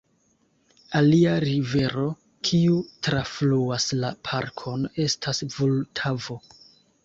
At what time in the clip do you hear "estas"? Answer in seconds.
5.07-5.47